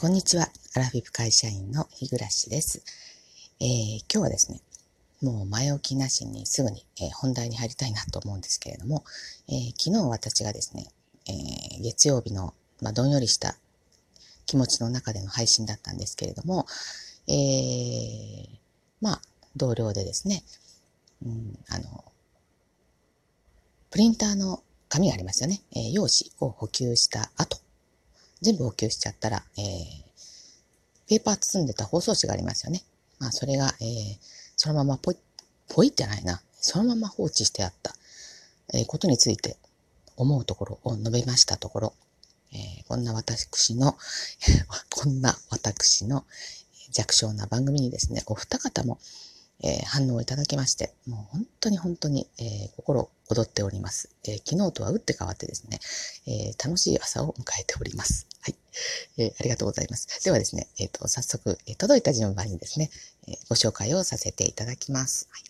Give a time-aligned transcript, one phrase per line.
[0.00, 0.48] こんにちは。
[0.76, 2.84] アラフィフ会社員の日暮です、
[3.58, 4.60] えー、今日はですね、
[5.20, 9.02] もう前置きなしにすぐに、えー、本題に入りたいなと思うんですけれども、
[9.48, 10.86] えー、昨日私がですね、
[11.26, 13.56] え月曜日の、まあ、どんよりした
[14.46, 16.66] 気持ちの中での配信だったんですけれども、
[17.26, 18.46] え
[19.00, 19.22] まあ、
[19.56, 20.44] 同僚でですね、
[21.26, 22.04] うん、あの、
[23.90, 25.60] プリンターの紙がありますよね。
[25.74, 27.58] え用紙を補給した後、
[28.40, 29.64] 全部補給しちゃったら、えー、
[31.08, 32.82] ペーパー包んでた包装紙がありますよね。
[33.18, 34.18] まあ、それが、えー、
[34.56, 35.16] そのままポイ、
[35.68, 36.40] ポイってないな。
[36.60, 37.94] そのまま放置してあった、
[38.74, 39.56] えー、ことについて
[40.16, 41.94] 思うところを述べましたところ、
[42.52, 43.96] えー、こんな私の
[44.90, 46.24] こんな私の
[46.90, 48.98] 弱小な番組にですね、お二方も、
[49.62, 55.80] えー、反応をいただきまして、もう本当に本当に、えー、心踊っております、えー、昨日とは打って変わってですね、
[56.26, 58.28] え楽しい朝を迎えております。
[58.40, 58.54] はい。
[59.18, 60.22] えありがとうございます。
[60.24, 62.90] ではですね、えっ、と、早速、え届いた順番にですね、
[63.26, 65.28] えご紹介をさせていただきます。
[65.30, 65.42] はい、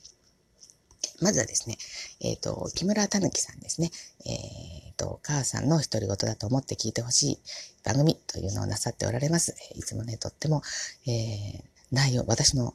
[1.20, 1.76] まずはですね、
[2.20, 3.90] えっ、と、木村たぬきさんですね、
[4.24, 7.38] えっ、と、お母さんの独り言だと思って聞いてほしい
[7.84, 9.54] 番組というのをなさっておられます。
[9.74, 10.62] えいつもね、とっても、
[11.06, 12.74] え内容、私の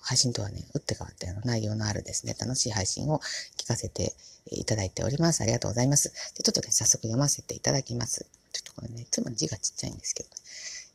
[0.00, 3.20] 配信とはね、打って変わってあの内容のあるですね、楽しい配信を
[3.56, 4.14] 聞かせて
[4.50, 5.42] いただいております。
[5.42, 6.12] ありがとうございます。
[6.36, 8.26] でちょっとね、早速読ませていただきます。
[8.52, 10.34] ちょっとこれね、いつも字がちっちゃいんですけど、ね、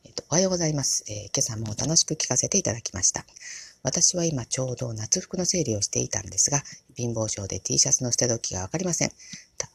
[0.04, 3.24] えっ、ー、と、おはようございます、えー、今朝も楽しく聞かせていただきました。
[3.82, 6.62] 私は今ちょうど夏服の整理をしていたんですが、
[6.96, 9.12] 貧乏症で T シャツの捨て時がわかりません。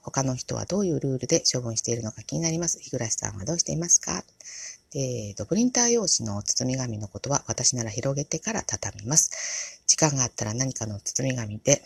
[0.02, 2.80] 他の人はどういうルールで処分しているのか気になります。
[2.80, 4.24] 日暮さんはどうしていますか？
[4.96, 9.82] えーと、プリンター用紙の包み紙のことは私なら広げてから畳みます。
[9.86, 11.84] 時間があったら何かの包み紙で、えー、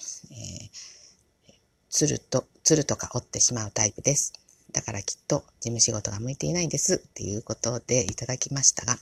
[1.90, 4.32] つると、つるとか折ってしまうタイプです。
[4.72, 8.98] だからきっと事務仕事が向いていないですっていうことでいただきましたが、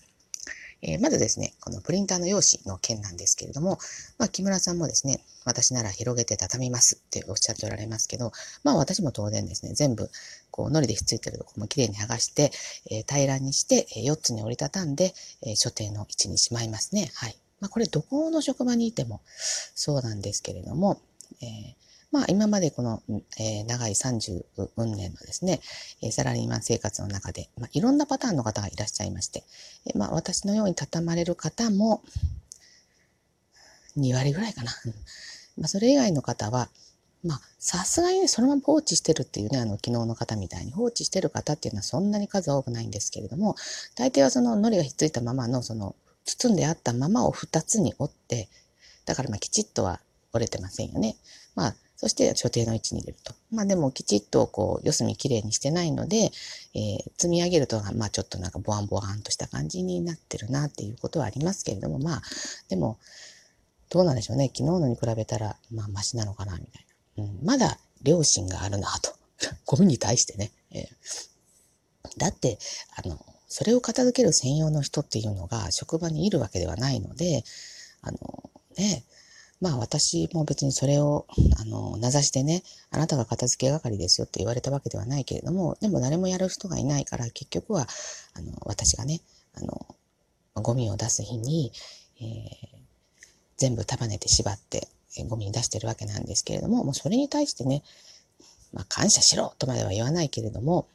[0.81, 3.77] えー、まずですね、このプリンターの用紙の件なんですけれども、
[4.17, 8.31] まあ、木村さんもですね、私なら広げて畳みますっておっしゃっておられますけど、
[8.63, 10.09] まあ私も当然ですね、全部、
[10.51, 12.51] こう、糊でひっついてるとこもきれいに剥がして、
[12.89, 17.11] えー、平らにして、え、4つに折りたたんで、え、所定の位置にしまいますね。
[17.15, 17.35] はい。
[17.59, 19.21] まあこれどこの職場にいても
[19.75, 20.99] そうなんですけれども、
[21.41, 23.01] えーまあ今までこの、
[23.39, 24.43] えー、長い30
[24.77, 25.61] 運年のですね、
[26.01, 29.43] え、サラリーマン生活の中で、まあ、いろんなパターンの方がいらっしゃいまして、
[29.85, 32.03] え、まあ私のように畳まれる方も
[33.97, 34.71] 2割ぐらいかな。
[35.57, 36.69] まあそれ以外の方は、
[37.23, 43.55] まあ、さすがに、そのまま放置してるっていうね、あの、昨日の方みたいに放置してる方っていうのはそんなに数多くないんですけれども、
[43.95, 45.95] 大抵はその糊がひっついたままの、その、
[46.25, 48.49] 包んであったままを2つに折って、
[49.05, 49.99] だからまあきちっとは
[50.33, 51.15] 折れてませんよね。
[51.55, 53.35] まあ、そして所定の位置に入れると。
[53.51, 56.31] まあでもきちっとこう四隅きれいにしてないので、
[56.73, 62.21] えー、積み上げると、まあちょっとなんかボワンボワンとした感じになってるなっていうことはありますけれども、まあ
[62.69, 62.97] でも
[63.91, 64.47] どうなんでしょうね。
[64.47, 66.85] 昨日のに比べたら、まあマシなのかなみたい
[67.17, 67.23] な。
[67.25, 69.13] うん、まだ良心があるなと。
[69.67, 70.51] ゴミに対してね。
[70.71, 70.87] えー、
[72.17, 72.57] だって、
[72.95, 77.43] あの、それを片付ける専用の人っていうのが職場にいるわけではないので、
[78.01, 79.03] あの、ね、
[79.61, 81.27] まあ私も別にそれを、
[81.59, 87.87] あの、名指しでね、あなたが片付け係ですよって言われたわけではないけれども、でも誰もやる人がいないから、結局は、
[88.33, 89.21] あの、私がね、
[89.53, 89.95] あの、
[90.55, 91.71] ゴミを出す日に、
[92.19, 92.27] えー、
[93.57, 97.83] 全部束ねて縛って、えー、ゴミに出してるわけなんですけれども、もうそれに対してね、
[98.73, 100.87] まあ感謝しろとまでは言わないけれども、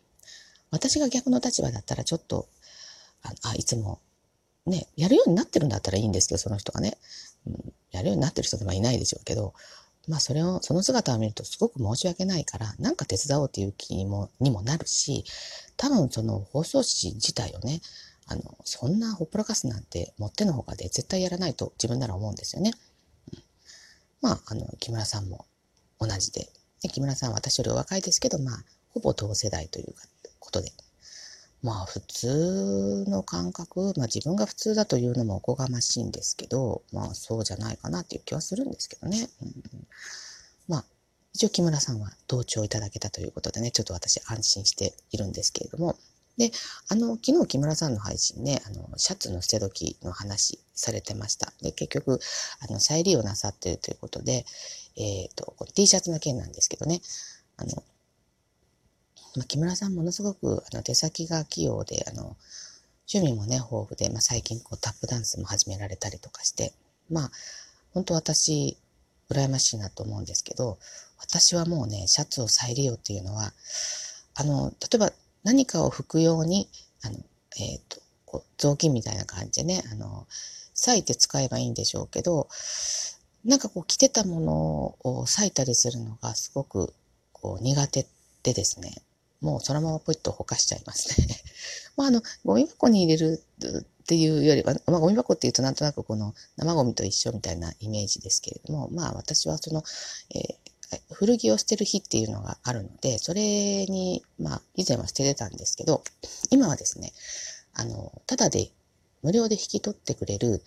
[0.72, 2.48] 私が逆の立場だったらちょっと、
[3.22, 4.00] ああいつも
[4.66, 6.98] ね、やるようになってるんだったらいいんですけど、その人がね。
[7.46, 9.54] うん、やるようになってる人でもいないでしょうけど、
[10.08, 15.24] まあそれを、その姿を見るとすごく申し訳ないから、なんか手伝おうっていう気にも、にもなるし、
[15.76, 17.80] 多分その放送紙自体をね、
[18.26, 22.72] あの、そんなほっぽらかすなんて、もってのほかで絶対やらないと自分なら思うんですよね。
[23.32, 23.42] うん、
[24.20, 25.46] まあ、あの、木村さんも
[26.00, 26.48] 同じで、
[26.82, 29.94] で木村さんは私よりお若いですけど、まあ、ほぼ同世代という
[30.40, 30.72] ことで、
[31.62, 39.28] まあ普通の感覚、まあ自分が普通だというのもおこがましいんですけど、まあそうじゃないかなっていう気はするんですけどね。
[39.42, 39.52] うん、
[40.68, 40.84] まあ
[41.34, 45.96] 一応木村さんは同調いただけたということでね、ちょっと私安心しているんですけれども。
[46.38, 46.50] で、
[46.88, 51.52] あの、昨日木村さんの配信ね、あの、シャツの捨て時の話されてました。
[51.62, 52.20] で、結局、
[52.60, 54.44] あの、再利用なさってるということで、
[54.96, 57.00] えっ、ー、と、T シャツの件なんですけどね、
[57.56, 57.82] あの、
[59.36, 62.36] ま、木村さんものすごくあの手先が器用で、あの、
[63.12, 66.72] 趣味もね、豊富で、まあ、最近こうタップダンスも始められたりとかして、
[67.10, 67.30] まあ、
[67.92, 68.76] 本当私、
[69.30, 70.78] 羨ましいなと思うんですけど、
[71.18, 73.52] 私はもうね、シャツを再利用っていうのは、
[74.34, 75.12] あの、例えば
[75.44, 76.68] 何かを拭くように、
[77.02, 77.16] あの、
[77.58, 80.26] えっ、ー、と、こう雑巾みたいな感じでね、あの、
[80.74, 82.48] 裂いて使えばいいんでしょうけど、
[83.44, 84.54] なんかこう着てたもの
[85.04, 86.92] を裂いたりするのがすごく
[87.32, 88.06] こう苦手
[88.42, 88.92] でですね、
[89.40, 91.28] もうそのままポイッとほかしちゃいますね。
[91.96, 93.42] まああの、ゴミ箱に入れる
[93.80, 99.82] っていうよりは、まあゴミ箱っていうとなんとなくこの生ゴミと一緒みたいなイメージですけれども、まあ私はその、
[100.34, 100.66] えー
[101.10, 106.02] 古着を捨てる日っていうのがあるので、それに、まあ、以前は捨ててたんですけど、
[106.50, 107.12] 今はですね、
[107.74, 108.70] あの、ただで、
[109.22, 110.62] 無料で引き取ってくれる、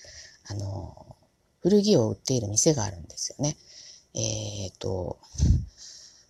[0.49, 1.15] あの、
[1.61, 3.57] 古着を売っている店があるんですよね。
[4.13, 5.19] えっ、ー、と、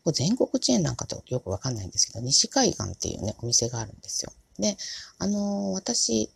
[0.07, 4.31] 全国チェーンなんかとよくわかんないんですけど、西海岸っていうね、お店があるんですよ。
[4.57, 4.78] で、
[5.18, 6.30] あの、私、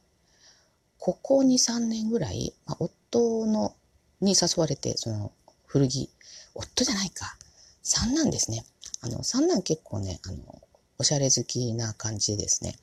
[0.99, 3.75] ここ2、3年ぐらい、まあ、夫の、
[4.21, 5.31] に誘われて、その、
[5.65, 6.09] 古着、
[6.55, 7.37] 夫じゃないか。
[7.81, 8.63] 三男ですね。
[9.01, 10.61] あの、三男結構ね、あの、
[10.97, 12.77] おしゃれ好きな感じですね。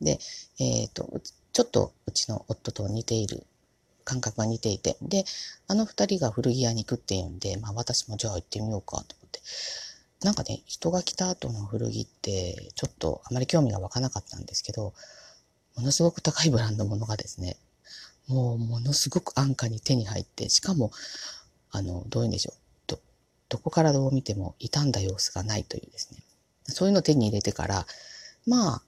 [0.00, 0.18] で、
[0.58, 1.20] えっ、ー、と、
[1.52, 3.44] ちょっとうちの夫と似ている、
[4.04, 5.24] 感覚が似ていて、で、
[5.66, 9.40] あの二人が古着屋に行くっていうんで、まあ私もじゃあ行ってみようかと思って。
[10.22, 14.94] なんかね、人が来た後の古着って、ちょっとあまり興味が湧かなかったんですけど、
[15.76, 17.56] ものすごく高いブランドものがですね、
[18.26, 20.90] もうものすごく安価に手に入って、しかも、
[21.70, 22.66] あの、どういうんでしょう。
[23.48, 26.22] どこからどう見ても傷んだ様子がないというですね。
[26.64, 27.86] そういうのを手に入れてから、
[28.46, 28.82] まあ、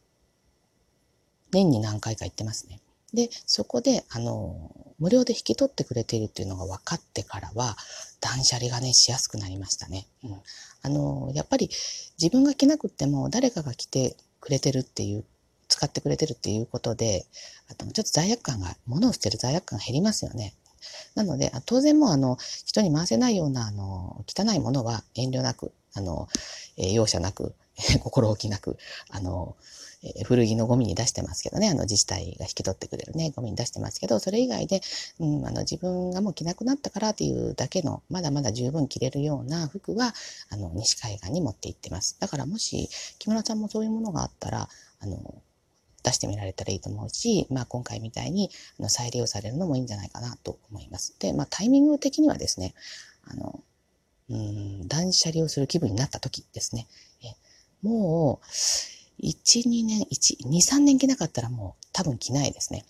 [1.50, 2.80] 年に何回か行ってますね。
[3.14, 7.77] で、そこで、あの、無料で引き取ってくれているっていうのが分かってからは、
[8.21, 10.06] 断捨離がね、しやすくなりましたね。
[10.25, 10.43] うん。
[10.83, 11.71] あの、やっぱり
[12.21, 15.25] 自分が着なくても誰かが着てくれてるっていう、
[15.69, 17.27] 使ってくれてるっていうことで、
[17.71, 20.55] あとちょっと罪悪感が、物を捨てる罪悪感が減りますよね。
[21.15, 26.29] なので、当然もうあの、人に回せないような、あの、汚いものは遠慮なく、あの、
[26.78, 27.54] えー、容赦なく、
[28.00, 28.78] 心置きなく、
[29.10, 29.56] あの、
[30.02, 34.80] えー、古着のゴミに出してますけどね、あの自治体が引き取ってくれるね、ゴミに出してますけど、それ以外で、
[35.19, 40.14] うん、あの自分がもう着なくなったからっていうだけの、まだまだ十分着れるような服は、
[40.50, 42.16] あの、西海岸に持って行ってます。
[42.20, 42.88] だからもし、
[43.19, 44.69] 木村さんもそういうものがあったら、
[45.00, 45.42] あの、
[46.04, 51.14] 出してみられたらいいと思うし、まあ今回みたいにあの再利用されるのもいいんじゃないかなと思います。
[51.19, 52.75] で、まあタイミング的にはですね、
[53.25, 53.60] あの、
[54.30, 56.86] うん、断捨離をする気分になった時ですね。
[57.22, 57.34] え
[57.82, 58.46] もう、
[59.22, 62.84] 1、2年、1、2、3年着なかったらもう多分着ないですね。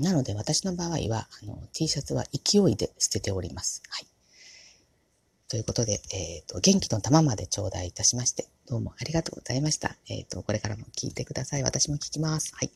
[0.00, 3.82] なので私の場合は、あの、T シャツは勢いで捨てております。
[3.88, 4.06] はい。
[5.48, 9.96] ということで、えっ、ー、と、元気の玉まで頂戴いたしまして、どうもありがとうございました。
[10.08, 11.62] えっ、ー、と、これからも聞いてください。
[11.62, 12.52] 私も聞きます。
[12.54, 12.70] はい。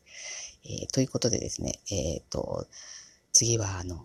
[0.65, 2.67] えー、ということでですね、えっ、と、
[3.33, 4.05] 次は、あの、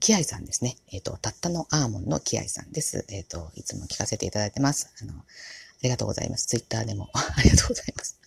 [0.00, 0.76] キアイさんですね。
[0.92, 3.04] えっ、と、たったのアーモンのキアイさんです。
[3.08, 4.92] えっ、と、いつも聞かせていただいてます。
[5.00, 5.24] あの、あ
[5.82, 6.46] りがとうございます。
[6.46, 8.18] ツイッターでも ありがとうございます。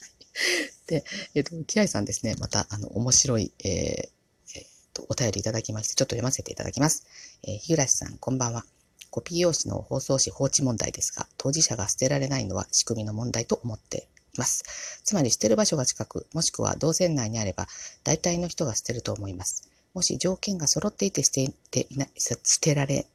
[0.87, 1.03] で、
[1.33, 7.05] えっ、と、キアイさんですね、また、あの、面白い、えー、えー、と、お便りいただきまして、ちょっと読ませていただきます。
[7.43, 8.65] えー、日暮さん、こんばんは。
[9.09, 15.01] コピー用紙の包装紙放置問題ですが、当事者が捨てられないのは仕組みの問題と思っています。
[15.05, 17.67] つまり捨てる場所が近く、もしくは同線内にあれば、
[18.03, 19.69] 大体の人が捨てると思います。
[19.95, 23.07] もし条件が揃っていて捨てていない捨てられ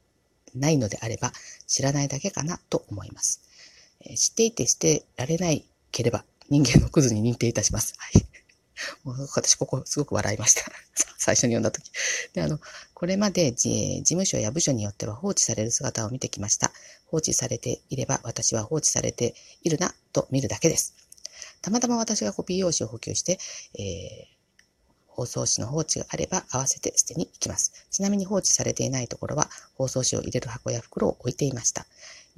[0.55, 1.31] ないのであれば、
[1.67, 3.41] 知らないだけかなと思います。
[4.01, 7.93] え、知っていて捨てられないければ、人間のクズに認定いたします。
[7.97, 8.25] はい。
[9.05, 10.63] もう私ここすごく笑いました。
[11.19, 11.91] 最初に読んだ時。
[12.33, 12.59] で、あの、
[12.95, 16.73] これまで事務所や部署によっては放置される姿を見てきました。
[17.05, 20.95] 放置されていれば私は放置されているなと見るだけです。
[21.61, 23.37] たまたま私がコピー用紙を補給して、
[23.77, 24.40] えー
[25.11, 27.71] 包装紙の放置があれば合わせて捨てに行きます。
[27.91, 31.85] ちなみに放置されていないところは包装紙を入れる箱や袋を置いていました。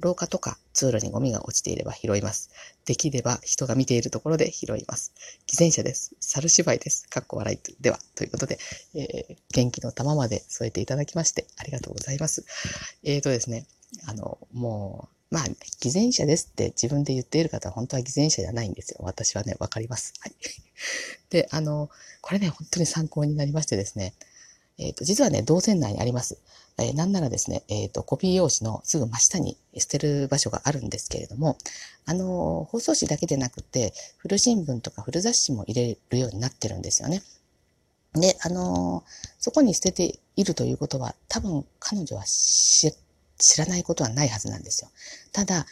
[0.00, 2.50] 廊下とか通路にゴミが落ちていれば拾います。
[2.84, 5.12] できれば人が見ているところで拾います。
[5.46, 6.14] 偽善者です。
[6.20, 7.08] 猿芝居です。
[7.08, 7.98] かっこ笑いでは。
[8.16, 8.58] ということで、
[8.94, 12.44] えー、元気の玉まで添えていただきましてありがとうございます。
[13.04, 13.66] えーとですね、
[14.06, 15.44] あの、もう、まあ、
[15.80, 19.00] 偽善者ですって自分で言っている方は本当は偽善者じゃないんですよ。
[19.02, 20.12] 私はね、わかります。
[20.20, 20.34] はい。
[21.28, 24.14] で、あの、これね、本当に参考になりましてですね、
[24.78, 26.38] えっ、ー、と、実はね、同線内にあります。
[26.78, 31.58] えー、なんならですね、えっ、ー、と、コピー用紙のすぐ真下に捨てる場所があるんですけれども、
[32.06, 37.24] あの、放送紙だけでなくて、古新聞とか古雑誌も入れるようになってるんですよね。
[38.14, 39.02] で、あの、
[39.40, 42.94] そこに捨てているということは、多分彼女は知っ
[43.38, 44.90] 知らないことはないはずなんですよ。
[45.32, 45.66] ただ、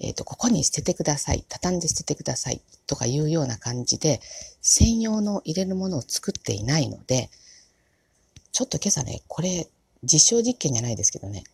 [0.00, 1.44] えっ、ー、と、ここに捨ててください。
[1.48, 2.60] 畳んで捨ててください。
[2.86, 4.20] とかいうような感じで、
[4.60, 7.30] 専用の入れるものを作っていないので、
[8.50, 9.68] ちょっと今朝ね、これ、
[10.02, 11.44] 実証実験じゃないですけどね、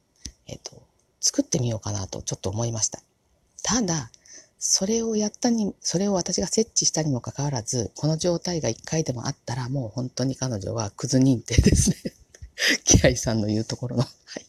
[0.47, 0.83] えっ、ー、と、
[1.21, 3.00] 作ってみようかなとちょっと思いました。
[3.62, 4.11] ただ、
[4.59, 11.97] それをやったに、それを私が設置したにもかかわらず、この状態が一回でもあったら、もう本当に彼女はクズ認定ですね。
[12.85, 14.02] キアイさんの言うところの。
[14.02, 14.09] は
[14.40, 14.47] い。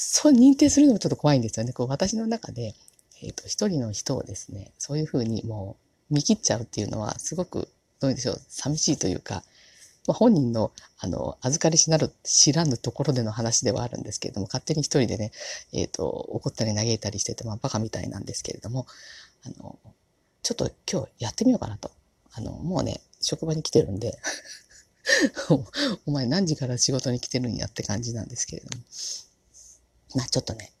[0.00, 1.72] そう認定するのもちょっと怖いんですよね。
[1.72, 2.76] こう私の中で、
[3.20, 5.76] えっ、ー、と、一人の人をですね、そういうふうにも
[6.08, 9.42] う見切っちゃうっていうのは、すごく、どうでしょう、寂しいというか、
[10.06, 15.32] まあ、本人の、あの、預かりしなる、知らぬところでの話ではあるんですけれども、勝手に一人でね、
[15.72, 18.86] えっ、ー、と、怒ったり嘆いたりしてて、まあ、バカみたいなんですけれども、
[19.42, 19.80] あの、
[20.44, 21.90] ちょっと今日やってみようかなと。
[22.34, 24.16] あの、もうね、職場に来てるんで
[26.06, 28.84] お前何時から仕事に来てるんやって感じなんですけれども。
[30.14, 30.72] まあちょっとね、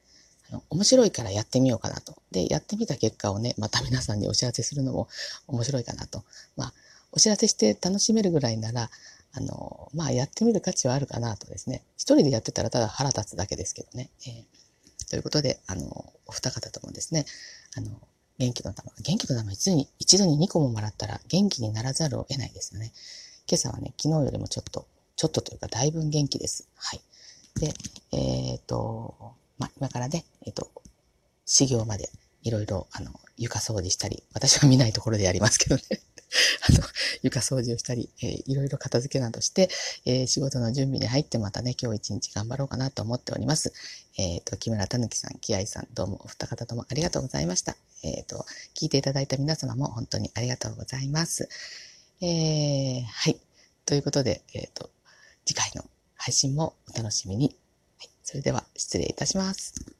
[0.50, 2.16] あの面白いからやってみようかなと。
[2.30, 5.08] で、やってみた結果をね、また皆さんにお知らせするのも
[5.46, 6.24] 面白いかなと。
[6.56, 6.72] まあ、
[7.12, 8.90] お知らせして楽しめるぐらいなら、
[9.32, 11.82] あの、まあ、やってみる価値はあるかなとですね。
[11.96, 14.10] 一人でやってたらただ腹立つだけですけどね。
[14.26, 17.26] えー、ということで、あの、お二方ともですね、
[17.76, 17.90] あの、
[18.38, 22.92] 元気の玉、元気の玉一度に、一度に2個ももらったら元気にならざるを得ないですよね。
[23.48, 26.68] 今朝はね、昨日よりもちょっと、ちょっとというかだいぶ元気です。
[26.76, 27.00] はい。
[27.58, 27.74] で、
[28.12, 30.70] えっ、ー、と、まあ、今からね、えっ、ー、と、
[31.44, 32.08] 始業まで
[32.42, 35.82] いろいろ、あの、床掃除したり、私は見ないところでやりますけどね。
[36.68, 36.80] あの、
[37.22, 39.70] 床掃除をしたり、え、いろいろ片付けなどして、
[40.04, 43.72] えー、仕事の準備に入ってまたね、今日一日頑張ろうかなと思っております。
[44.18, 47.76] えっ、ー、と、木村たぬきさん、木合さん、どうもお二方ともありがとうございました。
[48.02, 51.48] えっ、と、聞いていただいた皆様も本当にありがとうございます。
[52.20, 53.40] えーはい。
[53.86, 54.90] ということで、えっ、と、
[55.46, 55.84] 次回の
[56.18, 57.56] 配信もお楽しみに。
[57.98, 59.97] はい、それでは失礼いたします。